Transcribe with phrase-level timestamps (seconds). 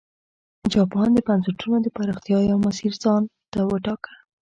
[0.73, 4.13] جاپان د بنسټونو د پراختیا یو مسیر ځان ته وټاکه.